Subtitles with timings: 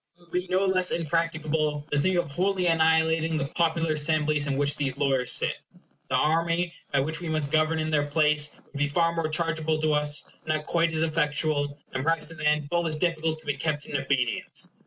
[0.17, 4.57] It would be no less impracticable to think of wholly annihilating the popular assemblies in
[4.57, 5.57] which these lawyers sit.
[6.09, 9.77] The army, by which we must govern in their place, would be far more chargeable
[9.77, 13.45] to us, not quite so effectual, and perhaps in the end full as difficult to
[13.45, 14.71] be kept in obedience.